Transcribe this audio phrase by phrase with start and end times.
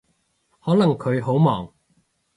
[0.63, 1.71] 可能佢好忙